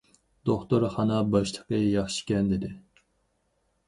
[0.49, 2.71] دوختۇرخانا باشلىقى« ياخشىكەن» دېدى.